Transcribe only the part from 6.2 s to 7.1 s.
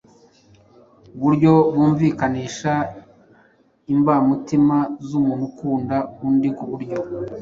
undi ku buryo